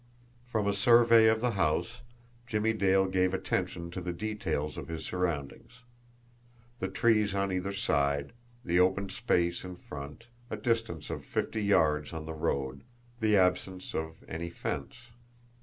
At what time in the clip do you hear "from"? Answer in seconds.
0.47-0.65